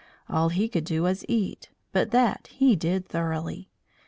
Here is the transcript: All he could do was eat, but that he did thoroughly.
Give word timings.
All 0.27 0.49
he 0.49 0.67
could 0.67 0.83
do 0.85 1.03
was 1.03 1.23
eat, 1.27 1.69
but 1.91 2.09
that 2.09 2.47
he 2.47 2.75
did 2.75 3.07
thoroughly. 3.07 3.69